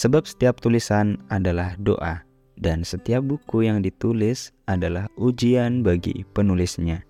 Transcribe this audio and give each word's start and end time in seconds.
Sebab 0.00 0.24
setiap 0.24 0.64
tulisan 0.64 1.20
adalah 1.28 1.76
doa, 1.76 2.24
dan 2.56 2.88
setiap 2.88 3.20
buku 3.20 3.68
yang 3.68 3.84
ditulis 3.84 4.48
adalah 4.64 5.04
ujian 5.20 5.84
bagi 5.84 6.24
penulisnya. 6.32 7.04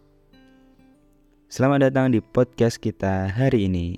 Selamat 1.47 1.87
datang 1.87 2.11
di 2.11 2.18
podcast 2.18 2.83
kita 2.83 3.31
hari 3.31 3.71
ini 3.71 3.95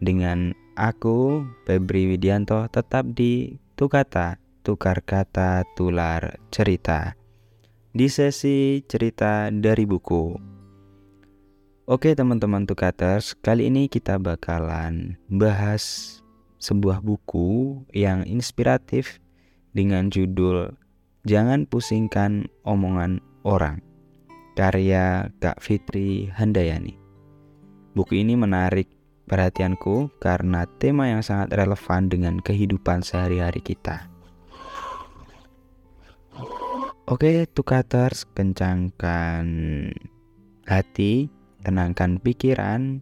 dengan 0.00 0.56
aku 0.80 1.44
Febri 1.68 2.08
Widianto 2.08 2.64
tetap 2.72 3.04
di 3.12 3.60
Tukata, 3.76 4.40
tukar 4.64 5.04
kata, 5.04 5.68
tular 5.76 6.40
cerita. 6.48 7.12
Di 7.92 8.08
sesi 8.08 8.80
cerita 8.88 9.52
dari 9.52 9.84
buku. 9.84 10.32
Oke 11.84 12.16
teman-teman 12.16 12.64
Tukaters, 12.64 13.36
kali 13.44 13.68
ini 13.68 13.92
kita 13.92 14.16
bakalan 14.16 15.20
bahas 15.28 16.16
sebuah 16.58 17.04
buku 17.04 17.82
yang 17.92 18.24
inspiratif 18.24 19.20
dengan 19.76 20.08
judul 20.08 20.72
Jangan 21.26 21.66
Pusingkan 21.66 22.46
Omongan 22.62 23.18
Orang 23.42 23.86
karya 24.56 25.28
Kak 25.36 25.60
Fitri 25.60 26.32
Handayani. 26.32 26.96
Buku 27.92 28.24
ini 28.24 28.34
menarik 28.34 28.88
perhatianku 29.28 30.16
karena 30.16 30.64
tema 30.80 31.12
yang 31.12 31.20
sangat 31.20 31.52
relevan 31.52 32.08
dengan 32.08 32.40
kehidupan 32.40 33.04
sehari-hari 33.04 33.60
kita. 33.60 34.08
Oke, 37.06 37.46
tukaters, 37.46 38.26
kencangkan 38.34 39.46
hati, 40.66 41.30
tenangkan 41.62 42.18
pikiran. 42.18 42.98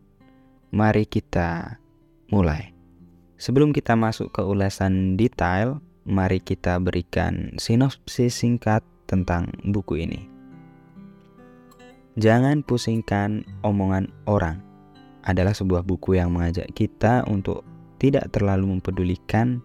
Mari 0.75 1.07
kita 1.07 1.79
mulai. 2.29 2.74
Sebelum 3.45 3.77
kita 3.77 3.93
masuk 3.93 4.33
ke 4.33 4.41
ulasan 4.41 5.21
detail, 5.21 5.77
mari 6.09 6.41
kita 6.41 6.81
berikan 6.81 7.53
sinopsis 7.61 8.33
singkat 8.33 8.81
tentang 9.05 9.53
buku 9.69 10.01
ini. 10.01 10.25
Jangan 12.17 12.65
pusingkan 12.65 13.45
omongan 13.61 14.09
orang 14.25 14.65
adalah 15.29 15.53
sebuah 15.53 15.85
buku 15.85 16.17
yang 16.17 16.33
mengajak 16.33 16.73
kita 16.73 17.21
untuk 17.29 17.69
tidak 18.01 18.33
terlalu 18.33 18.81
mempedulikan 18.81 19.61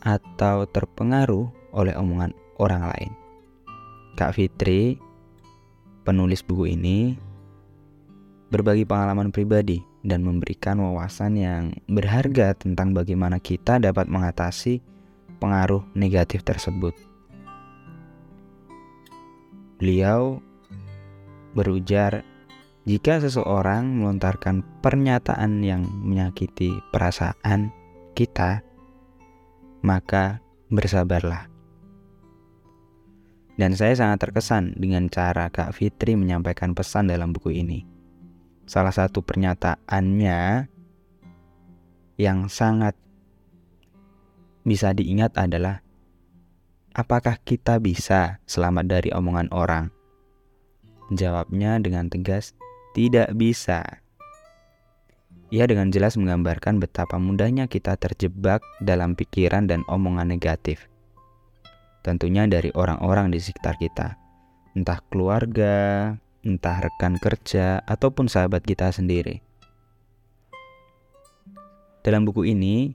atau 0.00 0.64
terpengaruh 0.64 1.52
oleh 1.76 1.92
omongan 2.00 2.32
orang 2.56 2.88
lain. 2.88 3.12
Kak 4.16 4.32
Fitri, 4.32 4.96
penulis 6.08 6.40
buku 6.40 6.72
ini, 6.72 7.20
berbagi 8.54 8.86
pengalaman 8.86 9.34
pribadi 9.34 9.82
dan 10.06 10.22
memberikan 10.22 10.78
wawasan 10.78 11.34
yang 11.34 11.74
berharga 11.90 12.54
tentang 12.54 12.94
bagaimana 12.94 13.42
kita 13.42 13.82
dapat 13.82 14.06
mengatasi 14.06 14.78
pengaruh 15.42 15.82
negatif 15.98 16.46
tersebut. 16.46 16.94
Beliau 19.82 20.38
berujar, 21.58 22.22
jika 22.86 23.18
seseorang 23.18 23.90
melontarkan 23.90 24.62
pernyataan 24.78 25.58
yang 25.66 25.82
menyakiti 26.06 26.78
perasaan 26.94 27.74
kita, 28.14 28.62
maka 29.82 30.38
bersabarlah. 30.70 31.50
Dan 33.58 33.74
saya 33.74 33.98
sangat 33.98 34.30
terkesan 34.30 34.78
dengan 34.78 35.10
cara 35.10 35.50
Kak 35.50 35.74
Fitri 35.74 36.14
menyampaikan 36.14 36.70
pesan 36.70 37.10
dalam 37.10 37.34
buku 37.34 37.50
ini 37.50 37.93
salah 38.64 38.92
satu 38.92 39.20
pernyataannya 39.20 40.68
yang 42.16 42.48
sangat 42.48 42.96
bisa 44.64 44.96
diingat 44.96 45.36
adalah 45.36 45.84
apakah 46.96 47.36
kita 47.42 47.76
bisa 47.82 48.40
selamat 48.48 48.86
dari 48.88 49.10
omongan 49.12 49.52
orang? 49.52 49.92
Jawabnya 51.12 51.76
dengan 51.84 52.08
tegas, 52.08 52.56
tidak 52.96 53.36
bisa. 53.36 54.00
Ia 55.52 55.68
dengan 55.68 55.92
jelas 55.92 56.16
menggambarkan 56.16 56.80
betapa 56.80 57.20
mudahnya 57.20 57.68
kita 57.68 58.00
terjebak 58.00 58.64
dalam 58.80 59.12
pikiran 59.12 59.68
dan 59.68 59.84
omongan 59.86 60.32
negatif. 60.32 60.88
Tentunya 62.00 62.48
dari 62.48 62.72
orang-orang 62.72 63.28
di 63.28 63.38
sekitar 63.38 63.76
kita, 63.76 64.16
entah 64.72 64.98
keluarga, 65.12 66.16
entah 66.44 66.84
rekan 66.84 67.16
kerja 67.16 67.80
ataupun 67.88 68.28
sahabat 68.28 68.62
kita 68.62 68.92
sendiri. 68.92 69.40
Dalam 72.04 72.28
buku 72.28 72.44
ini, 72.44 72.92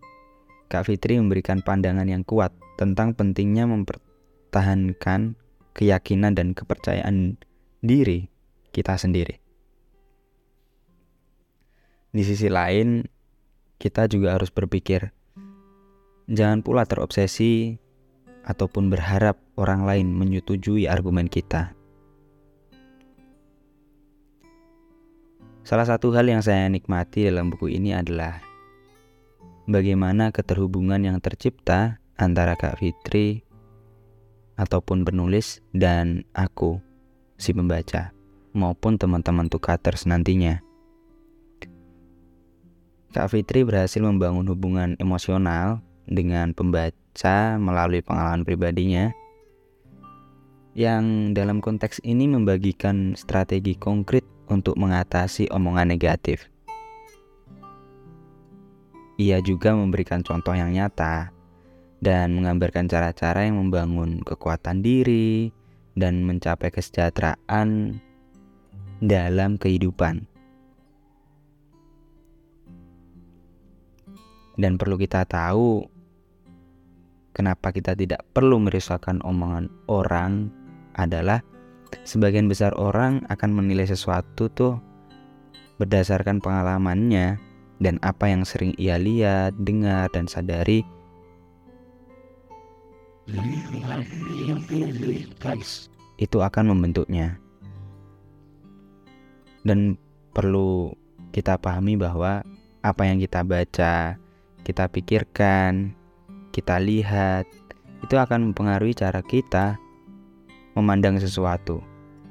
Kak 0.70 0.86
Fitri 0.86 1.18
memberikan 1.18 1.66
pandangan 1.66 2.06
yang 2.06 2.22
kuat 2.22 2.54
tentang 2.78 3.18
pentingnya 3.18 3.66
mempertahankan 3.66 5.34
keyakinan 5.74 6.38
dan 6.38 6.54
kepercayaan 6.54 7.42
diri 7.82 8.30
kita 8.70 8.94
sendiri. 9.02 9.42
Di 12.14 12.22
sisi 12.22 12.54
lain, 12.54 13.02
kita 13.82 14.06
juga 14.06 14.38
harus 14.38 14.54
berpikir, 14.54 15.10
jangan 16.30 16.62
pula 16.62 16.86
terobsesi 16.86 17.82
ataupun 18.46 18.94
berharap 18.94 19.42
orang 19.58 19.90
lain 19.90 20.08
menyetujui 20.14 20.86
argumen 20.86 21.26
kita. 21.26 21.79
Salah 25.70 25.86
satu 25.86 26.10
hal 26.18 26.26
yang 26.26 26.42
saya 26.42 26.66
nikmati 26.66 27.30
dalam 27.30 27.54
buku 27.54 27.70
ini 27.70 27.94
adalah 27.94 28.42
bagaimana 29.70 30.34
keterhubungan 30.34 30.98
yang 30.98 31.22
tercipta 31.22 32.02
antara 32.18 32.58
Kak 32.58 32.82
Fitri 32.82 33.46
ataupun 34.58 35.06
penulis 35.06 35.62
dan 35.70 36.26
aku, 36.34 36.82
si 37.38 37.54
pembaca, 37.54 38.10
maupun 38.58 38.98
teman-teman 38.98 39.46
tukaters 39.46 40.10
nantinya. 40.10 40.58
Kak 43.14 43.30
Fitri 43.30 43.62
berhasil 43.62 44.02
membangun 44.02 44.50
hubungan 44.50 44.98
emosional 44.98 45.86
dengan 46.10 46.58
pembaca 46.58 47.62
melalui 47.62 48.02
pengalaman 48.02 48.42
pribadinya 48.42 49.14
yang 50.80 51.36
dalam 51.36 51.60
konteks 51.60 52.00
ini 52.08 52.24
membagikan 52.32 53.12
strategi 53.20 53.76
konkret 53.76 54.24
untuk 54.48 54.80
mengatasi 54.80 55.52
omongan 55.52 55.92
negatif. 55.92 56.48
Ia 59.20 59.44
juga 59.44 59.76
memberikan 59.76 60.24
contoh 60.24 60.56
yang 60.56 60.72
nyata 60.72 61.36
dan 62.00 62.32
menggambarkan 62.32 62.88
cara-cara 62.88 63.44
yang 63.44 63.60
membangun 63.60 64.24
kekuatan 64.24 64.80
diri 64.80 65.52
dan 66.00 66.24
mencapai 66.24 66.72
kesejahteraan 66.72 68.00
dalam 69.04 69.60
kehidupan. 69.60 70.24
Dan 74.56 74.80
perlu 74.80 74.96
kita 74.96 75.28
tahu 75.28 75.84
kenapa 77.36 77.76
kita 77.76 78.00
tidak 78.00 78.24
perlu 78.32 78.64
merisaukan 78.64 79.20
omongan 79.28 79.68
orang 79.92 80.56
adalah 81.00 81.40
sebagian 82.04 82.52
besar 82.52 82.76
orang 82.76 83.24
akan 83.32 83.56
menilai 83.56 83.88
sesuatu 83.88 84.52
tuh 84.52 84.76
berdasarkan 85.80 86.44
pengalamannya 86.44 87.40
dan 87.80 87.96
apa 88.04 88.28
yang 88.28 88.44
sering 88.44 88.76
ia 88.76 89.00
lihat, 89.00 89.56
dengar, 89.56 90.12
dan 90.12 90.28
sadari. 90.28 90.84
Itu 96.20 96.38
akan 96.44 96.76
membentuknya. 96.76 97.40
Dan 99.64 99.96
perlu 100.36 100.92
kita 101.32 101.56
pahami 101.56 101.96
bahwa 101.96 102.44
apa 102.84 103.02
yang 103.08 103.24
kita 103.24 103.48
baca, 103.48 104.20
kita 104.68 104.84
pikirkan, 104.92 105.96
kita 106.52 106.76
lihat, 106.84 107.48
itu 108.04 108.16
akan 108.20 108.52
mempengaruhi 108.52 108.96
cara 108.96 109.24
kita 109.24 109.80
memandang 110.80 111.20
sesuatu, 111.20 111.84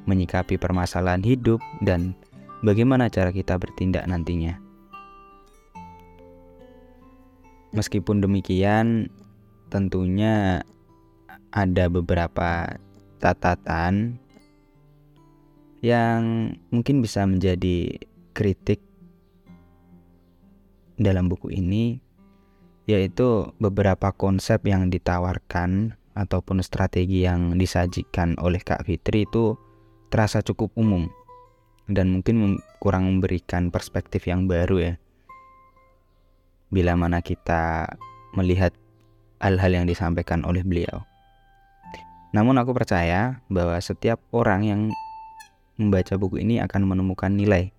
menyikapi 0.09 0.57
permasalahan 0.57 1.21
hidup, 1.21 1.61
dan 1.85 2.17
bagaimana 2.65 3.13
cara 3.13 3.29
kita 3.29 3.61
bertindak 3.61 4.09
nantinya. 4.09 4.57
Meskipun 7.77 8.25
demikian, 8.25 9.13
tentunya 9.69 10.65
ada 11.53 11.85
beberapa 11.93 12.81
catatan 13.21 14.17
yang 15.85 16.53
mungkin 16.73 17.05
bisa 17.05 17.29
menjadi 17.29 18.01
kritik 18.33 18.81
dalam 20.97 21.29
buku 21.29 21.53
ini, 21.53 22.01
yaitu 22.89 23.53
beberapa 23.61 24.11
konsep 24.17 24.65
yang 24.65 24.89
ditawarkan 24.89 25.98
ataupun 26.19 26.59
strategi 26.67 27.23
yang 27.23 27.55
disajikan 27.55 28.35
oleh 28.43 28.59
Kak 28.59 28.83
Fitri 28.83 29.23
itu 29.23 29.55
terasa 30.11 30.43
cukup 30.43 30.75
umum 30.75 31.07
dan 31.87 32.11
mungkin 32.11 32.59
kurang 32.83 33.07
memberikan 33.07 33.71
perspektif 33.71 34.27
yang 34.27 34.51
baru 34.51 34.77
ya. 34.83 34.95
Bila 36.75 36.99
mana 36.99 37.23
kita 37.23 37.87
melihat 38.35 38.75
hal-hal 39.39 39.71
yang 39.73 39.87
disampaikan 39.87 40.43
oleh 40.43 40.67
beliau. 40.67 41.07
Namun 42.35 42.61
aku 42.61 42.77
percaya 42.77 43.41
bahwa 43.49 43.79
setiap 43.81 44.21
orang 44.35 44.61
yang 44.67 44.81
membaca 45.81 46.19
buku 46.19 46.45
ini 46.45 46.61
akan 46.61 46.85
menemukan 46.85 47.33
nilai 47.33 47.73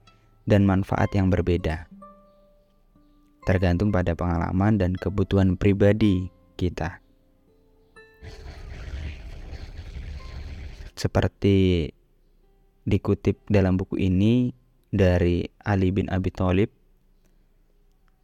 dan 0.50 0.65
manfaat 0.65 1.12
yang 1.13 1.30
berbeda. 1.30 1.86
Tergantung 3.45 3.94
pada 3.94 4.18
pengalaman 4.18 4.81
dan 4.81 4.97
kebutuhan 4.97 5.53
pribadi 5.53 6.33
kita. 6.57 7.08
Seperti 11.00 11.88
dikutip 12.84 13.40
dalam 13.48 13.80
buku 13.80 13.96
ini 13.96 14.51
dari 14.92 15.48
Ali 15.63 15.96
bin 15.96 16.12
Abi 16.12 16.28
Thalib, 16.28 16.68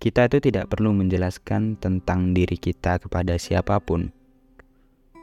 kita 0.03 0.27
itu 0.27 0.43
tidak 0.43 0.67
perlu 0.67 0.91
menjelaskan 0.91 1.79
tentang 1.79 2.35
diri 2.35 2.59
kita 2.59 2.99
kepada 2.99 3.39
siapa 3.39 3.79
pun. 3.79 4.11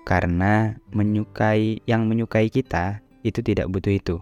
Karena 0.08 0.72
menyukai 0.96 1.84
yang 1.84 2.08
menyukai 2.08 2.48
kita 2.48 3.04
itu 3.20 3.44
tidak 3.44 3.68
butuh 3.68 3.92
itu. 3.92 4.16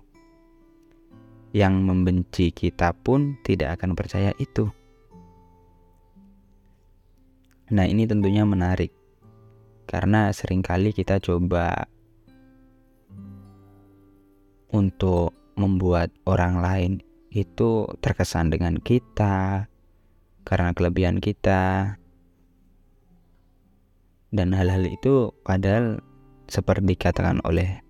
Yang 1.55 1.75
membenci 1.87 2.47
kita 2.51 2.91
pun 2.99 3.39
tidak 3.47 3.79
akan 3.79 3.95
percaya 3.95 4.35
itu. 4.43 4.75
Nah, 7.71 7.87
ini 7.87 8.11
tentunya 8.11 8.43
menarik. 8.43 8.91
Karena 9.87 10.35
sering 10.35 10.67
kali 10.67 10.91
kita 10.91 11.23
coba 11.23 11.87
untuk 14.71 15.35
membuat 15.59 16.11
orang 16.25 16.63
lain 16.63 16.93
itu 17.31 17.87
terkesan 18.03 18.51
dengan 18.51 18.79
kita 18.79 19.67
karena 20.43 20.71
kelebihan 20.75 21.23
kita. 21.23 21.95
Dan 24.31 24.55
hal-hal 24.55 24.87
itu 24.87 25.35
padahal 25.43 25.99
seperti 26.47 26.95
dikatakan 26.95 27.43
oleh 27.43 27.83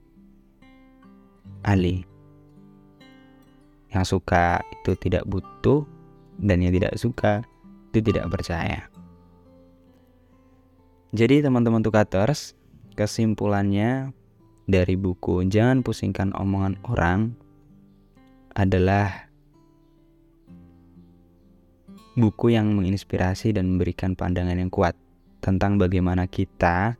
Ali 1.60 2.08
yang 3.92 4.06
suka 4.06 4.64
itu 4.80 4.96
tidak 4.96 5.26
butuh 5.28 5.84
dan 6.40 6.64
yang 6.64 6.72
tidak 6.72 6.96
suka 6.96 7.44
itu 7.92 8.00
tidak 8.00 8.30
percaya. 8.32 8.86
Jadi 11.10 11.42
teman-teman 11.42 11.82
tukaters 11.82 12.54
kesimpulannya 12.94 14.14
dari 14.70 14.94
buku 14.94 15.42
Jangan 15.50 15.82
Pusingkan 15.82 16.30
Omongan 16.38 16.78
Orang 16.86 17.34
adalah 18.54 19.30
buku 22.14 22.54
yang 22.54 22.72
menginspirasi 22.78 23.54
dan 23.54 23.74
memberikan 23.74 24.14
pandangan 24.14 24.58
yang 24.58 24.70
kuat 24.70 24.94
tentang 25.42 25.76
bagaimana 25.80 26.30
kita 26.30 26.94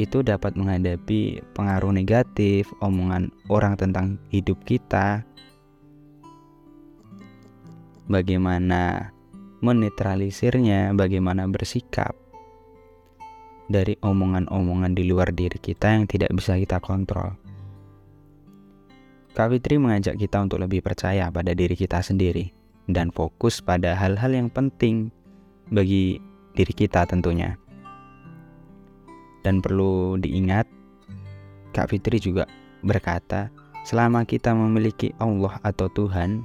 itu 0.00 0.24
dapat 0.24 0.56
menghadapi 0.56 1.44
pengaruh 1.52 1.92
negatif 1.92 2.64
omongan 2.80 3.28
orang 3.52 3.76
tentang 3.76 4.16
hidup 4.32 4.56
kita, 4.64 5.20
bagaimana 8.08 9.12
menetralisirnya, 9.60 10.96
bagaimana 10.96 11.44
bersikap, 11.44 12.16
dari 13.72 13.96
omongan-omongan 14.04 14.92
di 14.92 15.08
luar 15.08 15.32
diri 15.32 15.56
kita 15.56 15.96
yang 15.96 16.04
tidak 16.04 16.28
bisa 16.36 16.60
kita 16.60 16.76
kontrol. 16.84 17.32
Kak 19.32 19.48
Fitri 19.48 19.80
mengajak 19.80 20.20
kita 20.20 20.44
untuk 20.44 20.60
lebih 20.60 20.84
percaya 20.84 21.32
pada 21.32 21.56
diri 21.56 21.72
kita 21.72 22.04
sendiri 22.04 22.52
dan 22.84 23.08
fokus 23.08 23.64
pada 23.64 23.96
hal-hal 23.96 24.28
yang 24.36 24.52
penting 24.52 25.08
bagi 25.72 26.20
diri 26.52 26.74
kita 26.76 27.08
tentunya. 27.08 27.56
Dan 29.40 29.64
perlu 29.64 30.20
diingat, 30.20 30.68
Kak 31.72 31.88
Fitri 31.88 32.20
juga 32.20 32.44
berkata, 32.84 33.48
selama 33.88 34.28
kita 34.28 34.52
memiliki 34.52 35.16
Allah 35.16 35.56
atau 35.64 35.88
Tuhan, 35.88 36.44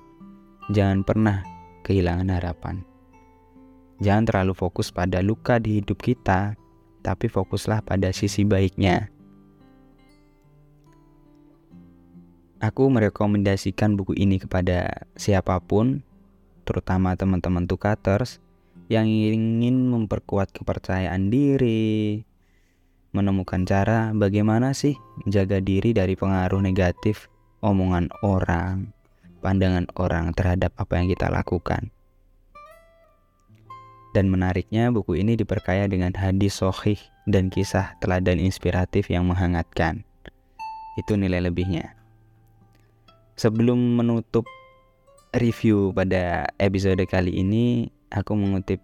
jangan 0.72 1.04
pernah 1.04 1.44
kehilangan 1.84 2.32
harapan. 2.32 2.88
Jangan 4.00 4.24
terlalu 4.32 4.54
fokus 4.56 4.96
pada 4.96 5.20
luka 5.20 5.60
di 5.60 5.84
hidup 5.84 6.00
kita 6.00 6.56
tapi 7.08 7.32
fokuslah 7.32 7.88
pada 7.88 8.12
sisi 8.12 8.44
baiknya. 8.44 9.08
Aku 12.60 12.92
merekomendasikan 12.92 13.96
buku 13.96 14.12
ini 14.20 14.44
kepada 14.44 15.08
siapa 15.16 15.56
pun, 15.64 16.04
terutama 16.68 17.16
teman-teman 17.16 17.64
tukaters 17.64 18.44
yang 18.92 19.08
ingin 19.08 19.88
memperkuat 19.88 20.52
kepercayaan 20.52 21.32
diri, 21.32 22.28
menemukan 23.16 23.64
cara 23.64 24.12
bagaimana 24.12 24.76
sih 24.76 25.00
menjaga 25.24 25.64
diri 25.64 25.96
dari 25.96 26.20
pengaruh 26.20 26.60
negatif 26.60 27.32
omongan 27.64 28.12
orang, 28.20 28.92
pandangan 29.40 29.88
orang 29.96 30.36
terhadap 30.36 30.76
apa 30.76 31.00
yang 31.00 31.08
kita 31.08 31.32
lakukan. 31.32 31.94
Dan 34.18 34.34
menariknya 34.34 34.90
buku 34.90 35.22
ini 35.22 35.38
diperkaya 35.38 35.86
dengan 35.86 36.10
hadis 36.18 36.58
sohih 36.58 36.98
dan 37.30 37.54
kisah 37.54 37.94
teladan 38.02 38.42
inspiratif 38.42 39.14
yang 39.14 39.30
menghangatkan. 39.30 40.02
Itu 40.98 41.22
nilai 41.22 41.38
lebihnya. 41.46 41.94
Sebelum 43.38 43.78
menutup 43.78 44.50
review 45.38 45.94
pada 45.94 46.50
episode 46.58 47.06
kali 47.06 47.30
ini, 47.46 47.94
aku 48.10 48.34
mengutip 48.34 48.82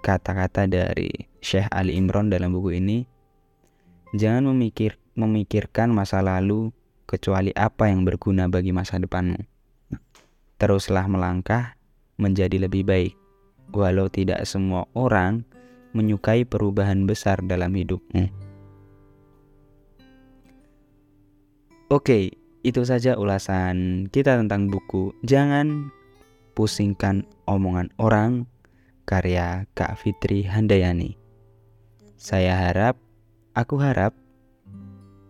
kata-kata 0.00 0.64
dari 0.64 1.12
Syekh 1.44 1.68
Ali 1.68 2.00
Imron 2.00 2.32
dalam 2.32 2.56
buku 2.56 2.80
ini. 2.80 3.04
Jangan 4.16 4.56
memikir 4.56 4.96
memikirkan 5.20 5.92
masa 5.92 6.24
lalu 6.24 6.72
kecuali 7.04 7.52
apa 7.52 7.92
yang 7.92 8.08
berguna 8.08 8.48
bagi 8.48 8.72
masa 8.72 8.96
depanmu. 8.96 9.36
Teruslah 10.56 11.04
melangkah 11.12 11.76
menjadi 12.16 12.56
lebih 12.56 12.88
baik 12.88 13.25
walau 13.74 14.06
tidak 14.10 14.44
semua 14.44 14.86
orang 14.94 15.46
menyukai 15.96 16.44
perubahan 16.44 17.08
besar 17.08 17.40
dalam 17.42 17.72
hidupmu. 17.72 18.28
Oke, 21.86 22.34
itu 22.66 22.82
saja 22.82 23.14
ulasan 23.14 24.10
kita 24.10 24.34
tentang 24.42 24.66
buku 24.66 25.14
Jangan 25.22 25.94
Pusingkan 26.58 27.22
Omongan 27.46 27.94
Orang 27.96 28.50
karya 29.06 29.70
Kak 29.78 30.02
Fitri 30.02 30.42
Handayani. 30.42 31.14
Saya 32.18 32.58
harap, 32.58 32.98
aku 33.54 33.78
harap 33.78 34.18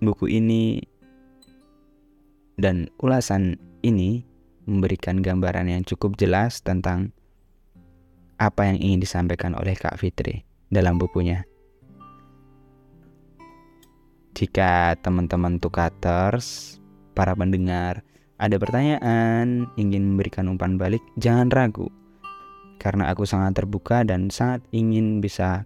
buku 0.00 0.32
ini 0.32 0.80
dan 2.56 2.88
ulasan 3.04 3.60
ini 3.84 4.24
memberikan 4.64 5.20
gambaran 5.20 5.68
yang 5.68 5.84
cukup 5.84 6.16
jelas 6.16 6.64
tentang 6.64 7.12
apa 8.36 8.68
yang 8.68 8.76
ingin 8.80 9.00
disampaikan 9.00 9.56
oleh 9.56 9.72
Kak 9.76 9.96
Fitri 9.96 10.44
dalam 10.68 11.00
bukunya. 11.00 11.44
Jika 14.36 15.00
teman-teman 15.00 15.56
tukaters, 15.56 16.76
para 17.16 17.32
pendengar, 17.32 18.04
ada 18.36 18.60
pertanyaan, 18.60 19.64
ingin 19.80 20.12
memberikan 20.12 20.52
umpan 20.52 20.76
balik, 20.76 21.00
jangan 21.16 21.48
ragu. 21.48 21.88
Karena 22.76 23.08
aku 23.08 23.24
sangat 23.24 23.56
terbuka 23.56 24.04
dan 24.04 24.28
sangat 24.28 24.60
ingin 24.76 25.24
bisa 25.24 25.64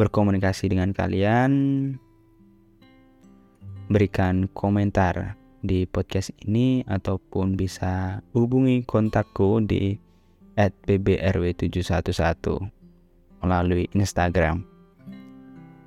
berkomunikasi 0.00 0.72
dengan 0.72 0.96
kalian. 0.96 1.52
Berikan 3.92 4.48
komentar 4.56 5.36
di 5.60 5.84
podcast 5.84 6.32
ini 6.48 6.80
ataupun 6.88 7.60
bisa 7.60 8.24
hubungi 8.32 8.88
kontakku 8.88 9.60
di 9.60 10.07
at 10.58 10.74
pbrw711 10.90 12.66
melalui 13.40 13.86
Instagram. 13.94 14.66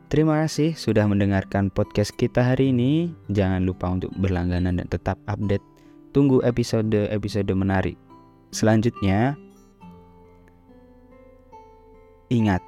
Terima 0.08 0.44
kasih 0.44 0.76
sudah 0.76 1.08
mendengarkan 1.08 1.72
podcast 1.72 2.16
kita 2.16 2.44
hari 2.44 2.72
ini. 2.72 3.12
Jangan 3.32 3.64
lupa 3.68 3.92
untuk 3.92 4.12
berlangganan 4.16 4.80
dan 4.80 4.88
tetap 4.88 5.20
update. 5.28 5.64
Tunggu 6.12 6.44
episode-episode 6.44 7.52
menarik 7.56 7.96
selanjutnya. 8.52 9.40
Ingat, 12.32 12.64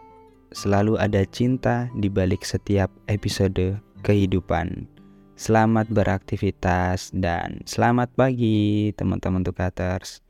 selalu 0.56 1.00
ada 1.00 1.24
cinta 1.28 1.92
di 2.00 2.08
balik 2.08 2.44
setiap 2.48 2.92
episode 3.12 3.80
kehidupan. 4.04 4.88
Selamat 5.36 5.92
beraktivitas 5.92 7.12
dan 7.12 7.64
selamat 7.68 8.12
pagi 8.16 8.92
teman-teman 8.96 9.44
Tukaters. 9.44 10.24